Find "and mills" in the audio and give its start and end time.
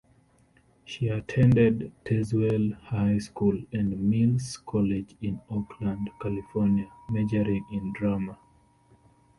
3.71-4.57